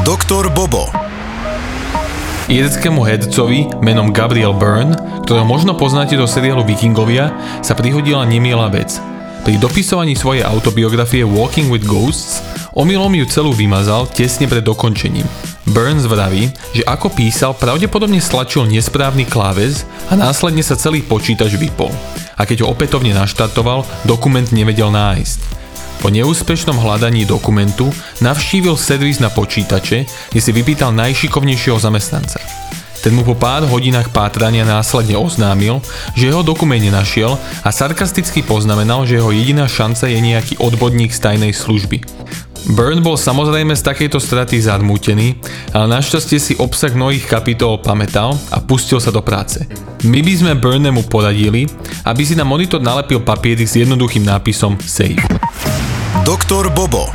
Doktor 0.00 0.48
Bobo. 0.48 0.88
Ireckému 2.48 3.04
hercovi 3.04 3.68
menom 3.84 4.16
Gabriel 4.16 4.56
Byrne, 4.56 4.96
ktorého 5.28 5.44
možno 5.44 5.76
poznáte 5.76 6.16
do 6.16 6.24
seriálu 6.24 6.64
Vikingovia, 6.64 7.28
sa 7.60 7.76
prihodila 7.76 8.24
nemiela 8.24 8.72
vec. 8.72 8.96
Pri 9.44 9.60
dopisovaní 9.60 10.16
svojej 10.16 10.40
autobiografie 10.40 11.20
Walking 11.20 11.68
with 11.68 11.84
Ghosts 11.84 12.40
omylom 12.72 13.12
ju 13.20 13.28
celú 13.28 13.52
vymazal 13.52 14.08
tesne 14.08 14.48
pred 14.48 14.64
dokončením. 14.64 15.28
Burns 15.68 16.08
vraví, 16.08 16.48
že 16.72 16.80
ako 16.88 17.12
písal, 17.12 17.52
pravdepodobne 17.52 18.24
stlačil 18.24 18.64
nesprávny 18.72 19.28
kláves 19.28 19.84
a 20.08 20.16
následne 20.16 20.64
sa 20.64 20.80
celý 20.80 21.04
počítač 21.04 21.60
vypol. 21.60 21.92
A 22.40 22.48
keď 22.48 22.64
ho 22.64 22.72
opätovne 22.72 23.12
naštartoval, 23.12 23.84
dokument 24.08 24.48
nevedel 24.48 24.88
nájsť. 24.88 25.59
Po 26.00 26.08
neúspešnom 26.08 26.80
hľadaní 26.80 27.28
dokumentu 27.28 27.92
navštívil 28.24 28.72
servis 28.80 29.20
na 29.20 29.28
počítače, 29.28 30.08
kde 30.32 30.40
si 30.40 30.50
vypýtal 30.50 30.96
najšikovnejšieho 30.96 31.76
zamestnanca. 31.76 32.40
Ten 33.00 33.16
mu 33.16 33.24
po 33.24 33.36
pár 33.36 33.64
hodinách 33.64 34.12
pátrania 34.12 34.64
následne 34.64 35.16
oznámil, 35.16 35.80
že 36.12 36.32
jeho 36.32 36.44
dokument 36.44 36.80
nenašiel 36.80 37.36
a 37.64 37.68
sarkasticky 37.72 38.44
poznamenal, 38.44 39.08
že 39.08 39.20
jeho 39.20 39.32
jediná 39.32 39.64
šanca 39.68 40.08
je 40.08 40.20
nejaký 40.20 40.54
odbodník 40.60 41.12
z 41.12 41.20
tajnej 41.20 41.52
služby. 41.56 42.04
Burn 42.76 43.00
bol 43.00 43.16
samozrejme 43.16 43.72
z 43.72 43.88
takejto 43.88 44.20
straty 44.20 44.60
zadmútený, 44.60 45.40
ale 45.72 45.96
našťastie 45.96 46.36
si 46.36 46.52
obsah 46.60 46.92
mnohých 46.92 47.24
kapitol 47.24 47.80
pamätal 47.80 48.36
a 48.52 48.60
pustil 48.60 49.00
sa 49.00 49.08
do 49.08 49.24
práce. 49.24 49.64
My 50.04 50.20
by 50.20 50.32
sme 50.36 50.52
Burnemu 50.60 51.08
poradili, 51.08 51.64
aby 52.04 52.20
si 52.20 52.36
na 52.36 52.44
monitor 52.44 52.84
nalepil 52.84 53.24
papiery 53.24 53.64
s 53.64 53.80
jednoduchým 53.80 54.28
nápisom 54.28 54.76
Save. 54.84 55.24
Doktor 56.20 56.68
Bobo. 56.68 57.08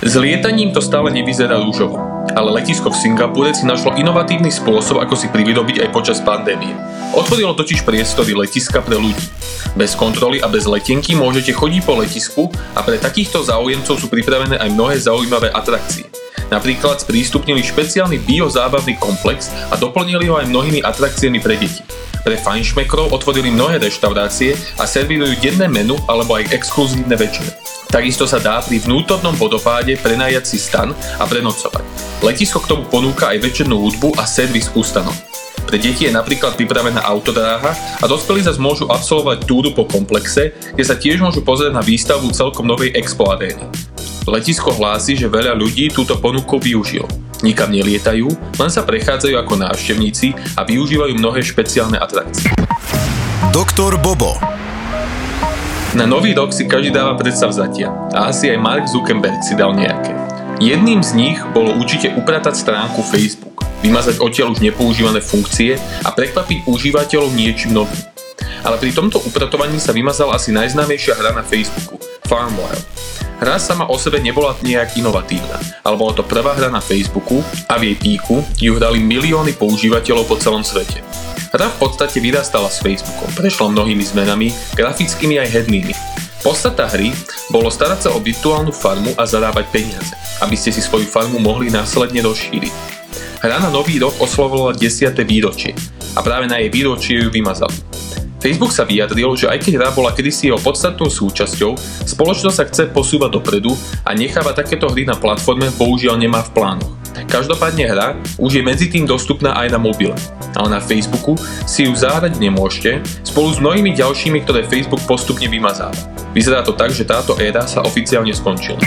S 0.00 0.16
lietaním 0.16 0.72
to 0.72 0.80
stále 0.80 1.12
nevyzerá 1.12 1.60
rúžovo, 1.60 2.00
ale 2.32 2.48
letisko 2.48 2.88
v 2.88 2.96
Singapúre 2.96 3.52
si 3.52 3.68
našlo 3.68 3.92
inovatívny 3.92 4.48
spôsob, 4.48 5.04
ako 5.04 5.12
si 5.12 5.28
privydobiť 5.28 5.84
aj 5.84 5.88
počas 5.92 6.18
pandémie. 6.24 6.72
Otvorilo 7.12 7.52
totiž 7.52 7.84
priestory 7.84 8.32
letiska 8.32 8.80
pre 8.80 8.96
ľudí. 8.96 9.28
Bez 9.76 9.92
kontroly 9.92 10.40
a 10.40 10.48
bez 10.48 10.64
letenky 10.64 11.12
môžete 11.12 11.52
chodiť 11.52 11.80
po 11.84 12.00
letisku 12.00 12.48
a 12.72 12.80
pre 12.80 12.96
takýchto 12.96 13.44
záujemcov 13.44 14.00
sú 14.00 14.08
pripravené 14.08 14.56
aj 14.56 14.72
mnohé 14.72 14.96
zaujímavé 14.96 15.52
atrakcie. 15.52 16.08
Napríklad 16.48 17.04
sprístupnili 17.04 17.60
špeciálny 17.60 18.16
biozábavný 18.24 18.96
komplex 18.96 19.52
a 19.68 19.76
doplnili 19.76 20.24
ho 20.32 20.40
aj 20.40 20.48
mnohými 20.48 20.80
atrakciami 20.80 21.36
pre 21.36 21.60
deti. 21.60 21.84
Pre 22.22 22.38
fajnšmekrov 22.38 23.10
otvorili 23.10 23.50
mnohé 23.50 23.82
reštaurácie 23.82 24.54
a 24.78 24.86
servírujú 24.86 25.42
denné 25.42 25.66
menu 25.66 25.98
alebo 26.06 26.38
aj 26.38 26.54
exkluzívne 26.54 27.18
večere. 27.18 27.50
Takisto 27.90 28.30
sa 28.30 28.38
dá 28.38 28.62
pri 28.62 28.78
vnútornom 28.78 29.34
vodopáde 29.34 29.98
prenajať 29.98 30.44
si 30.46 30.62
stan 30.62 30.94
a 30.94 31.24
prenocovať. 31.26 31.82
Letisko 32.22 32.62
k 32.62 32.70
tomu 32.70 32.86
ponúka 32.86 33.34
aj 33.34 33.42
večernú 33.42 33.82
hudbu 33.82 34.14
a 34.16 34.24
servis 34.24 34.70
ústanov. 34.72 35.12
Pre 35.66 35.76
deti 35.76 36.06
je 36.06 36.14
napríklad 36.14 36.54
pripravená 36.54 37.02
autodráha 37.02 37.74
a 37.98 38.04
dospelí 38.06 38.46
zase 38.46 38.62
môžu 38.62 38.86
absolvovať 38.86 39.44
túru 39.44 39.74
po 39.74 39.84
komplexe, 39.84 40.54
kde 40.72 40.84
sa 40.86 40.94
tiež 40.94 41.18
môžu 41.18 41.42
pozrieť 41.42 41.74
na 41.74 41.82
výstavu 41.82 42.30
celkom 42.30 42.70
novej 42.70 42.94
expo 42.94 43.28
arény. 43.28 43.66
Letisko 44.30 44.70
hlási, 44.70 45.18
že 45.18 45.26
veľa 45.26 45.58
ľudí 45.58 45.90
túto 45.90 46.14
ponuku 46.16 46.62
využilo 46.62 47.21
nikam 47.42 47.74
nelietajú, 47.74 48.30
len 48.56 48.70
sa 48.70 48.86
prechádzajú 48.86 49.34
ako 49.36 49.54
návštevníci 49.58 50.34
a 50.56 50.62
využívajú 50.62 51.18
mnohé 51.18 51.42
špeciálne 51.42 51.98
atrakcie. 51.98 52.48
Doktor 53.50 53.98
Bobo. 54.00 54.38
Na 55.92 56.08
nový 56.08 56.32
rok 56.32 56.56
si 56.56 56.64
každý 56.64 56.88
dáva 56.88 57.20
predstavzatia 57.20 57.92
a 58.16 58.32
asi 58.32 58.48
aj 58.48 58.56
Mark 58.56 58.88
Zuckerberg 58.88 59.44
si 59.44 59.52
dal 59.52 59.76
nejaké. 59.76 60.16
Jedným 60.56 61.04
z 61.04 61.12
nich 61.12 61.38
bolo 61.52 61.76
určite 61.76 62.16
upratať 62.16 62.54
stránku 62.56 63.04
Facebook, 63.04 63.60
vymazať 63.84 64.22
odtiaľ 64.22 64.56
už 64.56 64.64
nepoužívané 64.64 65.20
funkcie 65.20 65.76
a 66.06 66.08
prekvapiť 66.14 66.64
užívateľov 66.64 67.34
niečím 67.36 67.76
novým. 67.76 67.98
Ale 68.62 68.78
pri 68.78 68.94
tomto 68.94 69.20
upratovaní 69.26 69.82
sa 69.82 69.90
vymazala 69.90 70.38
asi 70.38 70.54
najznámejšia 70.54 71.18
hra 71.18 71.34
na 71.34 71.42
Facebooku, 71.44 71.98
Farmville. 72.30 72.78
Hra 73.40 73.56
sama 73.56 73.88
o 73.88 73.96
sebe 73.96 74.20
nebola 74.20 74.58
nejak 74.60 75.00
inovatívna, 75.00 75.56
ale 75.80 75.94
bola 75.96 76.12
to 76.12 76.26
prvá 76.26 76.52
hra 76.52 76.68
na 76.68 76.82
Facebooku 76.84 77.40
a 77.70 77.80
v 77.80 77.92
jej 77.92 77.96
píku 77.96 78.44
ju 78.58 78.76
hrali 78.76 79.00
milióny 79.00 79.56
používateľov 79.56 80.28
po 80.28 80.36
celom 80.36 80.60
svete. 80.60 81.00
Hra 81.52 81.68
v 81.72 81.76
podstate 81.80 82.20
vyrastala 82.20 82.68
s 82.72 82.80
Facebookom, 82.80 83.28
prešla 83.36 83.72
mnohými 83.72 84.04
zmenami, 84.04 84.52
grafickými 84.76 85.40
aj 85.40 85.48
hednými. 85.52 85.94
Podstata 86.42 86.90
hry 86.90 87.14
bolo 87.54 87.70
starať 87.70 88.08
sa 88.08 88.10
o 88.12 88.18
virtuálnu 88.18 88.74
farmu 88.74 89.14
a 89.14 89.22
zarábať 89.22 89.70
peniaze, 89.70 90.10
aby 90.42 90.58
ste 90.58 90.74
si 90.74 90.82
svoju 90.82 91.06
farmu 91.06 91.38
mohli 91.38 91.70
následne 91.70 92.18
rozšíriť. 92.24 92.74
Hra 93.42 93.62
na 93.62 93.70
nový 93.70 93.98
rok 94.02 94.18
oslovovala 94.18 94.74
10. 94.74 95.12
výročie 95.22 95.74
a 96.14 96.20
práve 96.22 96.50
na 96.50 96.58
jej 96.58 96.70
výročie 96.70 97.14
ju 97.22 97.28
vymazali. 97.30 97.91
Facebook 98.42 98.74
sa 98.74 98.82
vyjadril, 98.82 99.38
že 99.38 99.46
aj 99.46 99.62
keď 99.62 99.72
hra 99.78 99.88
bola 99.94 100.10
kedysi 100.10 100.50
jeho 100.50 100.58
podstatnou 100.58 101.06
súčasťou, 101.06 101.78
spoločnosť 102.10 102.56
sa 102.58 102.66
chce 102.66 102.82
posúvať 102.90 103.38
dopredu 103.38 103.70
a 104.02 104.18
necháva 104.18 104.50
takéto 104.50 104.90
hry 104.90 105.06
na 105.06 105.14
platforme 105.14 105.70
bohužiaľ 105.78 106.18
nemá 106.18 106.42
v 106.42 106.50
plánoch. 106.50 106.90
Každopádne 107.30 107.86
hra 107.86 108.18
už 108.42 108.58
je 108.58 108.62
medzi 108.66 108.90
tým 108.90 109.06
dostupná 109.06 109.54
aj 109.54 109.70
na 109.70 109.78
mobile, 109.78 110.18
ale 110.58 110.74
na 110.74 110.82
Facebooku 110.82 111.38
si 111.70 111.86
ju 111.86 111.94
zahrať 111.94 112.34
nemôžete 112.42 113.06
spolu 113.22 113.54
s 113.54 113.62
mnohými 113.62 113.94
ďalšími, 113.94 114.42
ktoré 114.42 114.66
Facebook 114.66 115.06
postupne 115.06 115.46
vymazáva. 115.46 115.94
Vyzerá 116.34 116.66
to 116.66 116.74
tak, 116.74 116.90
že 116.90 117.06
táto 117.06 117.38
éra 117.38 117.62
sa 117.70 117.86
oficiálne 117.86 118.34
skončila. 118.34 118.82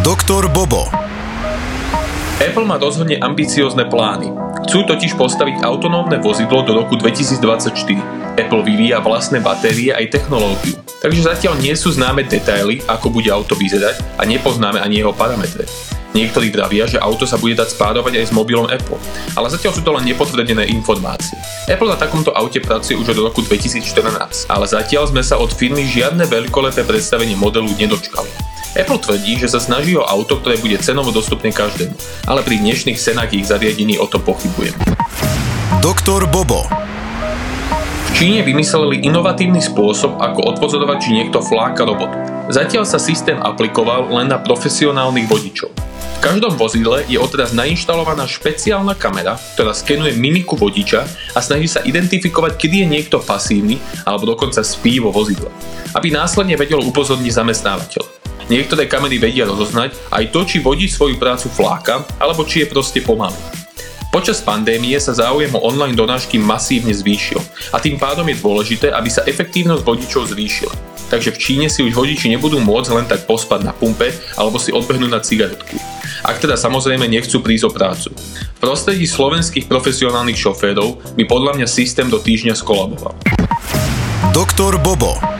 Doktor 0.00 0.48
Bobo. 0.48 0.88
Apple 2.40 2.64
má 2.64 2.80
rozhodne 2.80 3.20
ambiciózne 3.20 3.84
plány. 3.84 4.32
Chcú 4.64 4.88
totiž 4.88 5.12
postaviť 5.20 5.60
autonómne 5.60 6.16
vozidlo 6.24 6.64
do 6.64 6.72
roku 6.72 6.96
2024. 6.96 8.25
Apple 8.36 8.60
vyvíja 8.60 9.00
vlastné 9.00 9.40
batérie 9.40 9.96
aj 9.96 10.12
technológiu, 10.12 10.76
takže 11.00 11.24
zatiaľ 11.24 11.56
nie 11.56 11.72
sú 11.72 11.88
známe 11.88 12.20
detaily, 12.28 12.84
ako 12.84 13.08
bude 13.08 13.32
auto 13.32 13.56
vyzerať 13.56 13.96
a 14.20 14.28
nepoznáme 14.28 14.76
ani 14.76 15.00
jeho 15.00 15.16
parametre. 15.16 15.64
Niektorí 16.12 16.52
vravia, 16.52 16.84
že 16.84 17.00
auto 17.00 17.24
sa 17.24 17.40
bude 17.40 17.56
dať 17.56 17.72
spádovať 17.76 18.20
aj 18.20 18.24
s 18.28 18.36
mobilom 18.36 18.68
Apple, 18.68 19.00
ale 19.36 19.48
zatiaľ 19.48 19.72
sú 19.72 19.80
to 19.80 19.92
len 19.92 20.04
nepotvrdené 20.04 20.68
informácie. 20.68 21.36
Apple 21.68 21.88
na 21.88 21.96
takomto 21.96 22.32
aute 22.36 22.60
pracuje 22.60 22.96
už 22.96 23.16
od 23.16 23.32
roku 23.32 23.40
2014, 23.40 24.52
ale 24.52 24.64
zatiaľ 24.68 25.08
sme 25.08 25.24
sa 25.24 25.40
od 25.40 25.52
firmy 25.52 25.88
žiadne 25.88 26.28
veľkolepé 26.28 26.84
predstavenie 26.84 27.36
modelu 27.40 27.72
nedočkali. 27.72 28.28
Apple 28.76 29.00
tvrdí, 29.00 29.40
že 29.40 29.48
sa 29.48 29.60
snaží 29.60 29.96
o 29.96 30.04
auto, 30.04 30.36
ktoré 30.36 30.60
bude 30.60 30.76
cenovo 30.76 31.08
dostupné 31.08 31.48
každému, 31.48 31.96
ale 32.28 32.44
pri 32.44 32.60
dnešných 32.60 33.00
cenách 33.00 33.32
ich 33.32 33.48
zariadení 33.48 33.96
o 33.96 34.04
to 34.04 34.20
pochybujem. 34.20 34.76
Doktor 35.80 36.28
Bobo 36.28 36.85
Číne 38.16 38.40
vymysleli 38.40 39.04
inovatívny 39.04 39.60
spôsob, 39.60 40.16
ako 40.16 40.56
odpozorovať, 40.56 41.04
či 41.04 41.20
niekto 41.20 41.44
fláka 41.44 41.84
robotu. 41.84 42.16
Zatiaľ 42.48 42.88
sa 42.88 42.96
systém 42.96 43.36
aplikoval 43.44 44.08
len 44.08 44.32
na 44.32 44.40
profesionálnych 44.40 45.28
vodičov. 45.28 45.68
V 46.16 46.24
každom 46.24 46.56
vozidle 46.56 47.04
je 47.12 47.20
odteraz 47.20 47.52
nainštalovaná 47.52 48.24
špeciálna 48.24 48.96
kamera, 48.96 49.36
ktorá 49.52 49.76
skenuje 49.76 50.16
mimiku 50.16 50.56
vodiča 50.56 51.04
a 51.36 51.44
snaží 51.44 51.68
sa 51.68 51.84
identifikovať, 51.84 52.56
kedy 52.56 52.88
je 52.88 52.92
niekto 52.96 53.20
pasívny 53.20 53.76
alebo 54.08 54.32
dokonca 54.32 54.64
spí 54.64 54.96
vo 54.96 55.12
vozidle, 55.12 55.52
aby 55.92 56.08
následne 56.08 56.56
vedelo 56.56 56.88
upozorniť 56.88 57.36
zamestnávateľ. 57.36 58.04
Niektoré 58.48 58.88
kamery 58.88 59.20
vedia 59.20 59.44
rozoznať 59.44 59.92
aj 60.08 60.24
to, 60.32 60.40
či 60.48 60.64
vodič 60.64 60.96
svoju 60.96 61.20
prácu 61.20 61.52
fláka, 61.52 62.00
alebo 62.16 62.48
či 62.48 62.64
je 62.64 62.72
proste 62.72 63.04
pomalý. 63.04 63.65
Počas 64.14 64.40
pandémie 64.40 64.96
sa 64.96 65.12
záujem 65.12 65.52
o 65.52 65.60
online 65.60 65.98
donášky 65.98 66.40
masívne 66.40 66.94
zvýšil 66.94 67.42
a 67.74 67.82
tým 67.82 68.00
pádom 68.00 68.24
je 68.26 68.40
dôležité, 68.40 68.88
aby 68.94 69.12
sa 69.12 69.26
efektívnosť 69.28 69.82
vodičov 69.84 70.32
zvýšila. 70.32 70.72
Takže 71.06 71.30
v 71.34 71.38
Číne 71.38 71.66
si 71.70 71.86
už 71.86 71.94
vodiči 71.94 72.26
nebudú 72.32 72.58
môcť 72.58 72.90
len 72.96 73.06
tak 73.06 73.28
pospať 73.30 73.62
na 73.62 73.72
pumpe 73.76 74.10
alebo 74.34 74.58
si 74.58 74.74
odbehnúť 74.74 75.10
na 75.10 75.22
cigaretku. 75.22 75.78
Ak 76.26 76.42
teda 76.42 76.58
samozrejme 76.58 77.06
nechcú 77.06 77.38
prísť 77.38 77.66
o 77.68 77.70
prácu. 77.70 78.08
V 78.56 78.58
prostredí 78.58 79.06
slovenských 79.06 79.70
profesionálnych 79.70 80.38
šoférov 80.38 81.14
by 81.14 81.22
podľa 81.28 81.62
mňa 81.62 81.66
systém 81.70 82.10
do 82.10 82.18
týždňa 82.18 82.58
skolaboval. 82.58 83.14
Doktor 84.34 84.80
Bobo 84.82 85.35